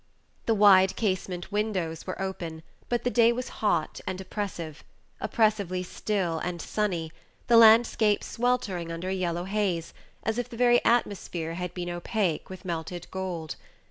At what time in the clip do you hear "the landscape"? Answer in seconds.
7.45-8.23